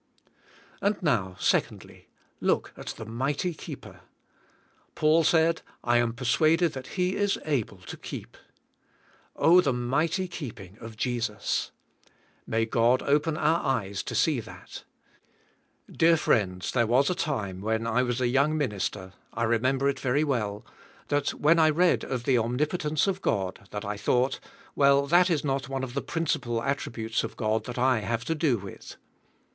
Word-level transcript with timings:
And 0.81 0.99
now, 1.03 1.35
secondly: 1.39 2.07
Look 2.39 2.73
at 2.75 2.87
the 2.87 3.05
mighty 3.05 3.53
keeper. 3.53 3.99
Paul 4.95 5.23
said, 5.23 5.61
"I 5.83 5.97
am 5.97 6.13
persuaded 6.13 6.73
that 6.73 6.87
He 6.97 7.15
is 7.15 7.37
able 7.45 7.77
to 7.81 7.97
keep." 7.97 8.35
Oh, 9.35 9.61
the 9.61 9.71
mighty 9.71 10.27
keeping 10.27 10.75
of 10.79 10.97
Jesus! 10.97 11.69
May 12.47 12.65
God 12.65 13.03
open 13.03 13.37
our 13.37 13.61
eyer 13.63 13.93
to 13.93 14.15
see 14.15 14.39
that. 14.39 14.85
Dear 15.91 16.17
friends, 16.17 16.71
there 16.71 16.87
was 16.87 17.11
a 17.11 17.13
time, 17.13 17.61
when 17.61 17.85
I 17.85 18.01
was 18.01 18.19
a 18.19 18.27
young 18.27 18.57
minister— 18.57 19.13
I 19.35 19.43
remember 19.43 19.87
it 19.87 19.99
very 19.99 20.23
well— 20.23 20.65
that 21.09 21.31
when 21.35 21.59
I 21.59 21.69
read 21.69 22.03
of 22.03 22.23
the 22.23 22.39
omnipotence 22.39 23.05
of 23.05 23.21
God 23.21 23.67
that 23.69 23.85
I 23.85 23.97
thought, 23.97 24.39
well 24.75 25.05
that 25.05 25.29
is 25.29 25.43
not 25.45 25.69
one 25.69 25.83
of 25.83 25.93
the 25.93 26.01
prin 26.01 26.25
cipal 26.25 26.65
attributes 26.65 27.23
of 27.23 27.37
God 27.37 27.65
that 27.65 27.77
I 27.77 27.99
have 27.99 28.25
to 28.25 28.33
do 28.33 28.57
with. 28.57 28.95